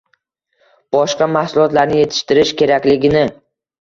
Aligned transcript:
boshqa 0.95 1.27
mahsulotlarni 1.35 1.99
yetishtirish 1.99 2.55
kerakligini 2.63 3.23